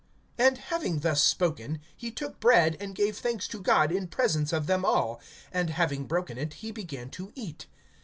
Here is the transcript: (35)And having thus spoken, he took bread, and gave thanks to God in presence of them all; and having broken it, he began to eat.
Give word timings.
(35)And 0.39 0.57
having 0.57 0.99
thus 1.01 1.21
spoken, 1.23 1.79
he 1.95 2.09
took 2.09 2.39
bread, 2.39 2.75
and 2.79 2.95
gave 2.95 3.19
thanks 3.19 3.47
to 3.47 3.59
God 3.61 3.91
in 3.91 4.07
presence 4.07 4.51
of 4.51 4.65
them 4.65 4.83
all; 4.83 5.21
and 5.51 5.69
having 5.69 6.05
broken 6.07 6.39
it, 6.39 6.53
he 6.55 6.71
began 6.71 7.11
to 7.11 7.31
eat. 7.35 7.67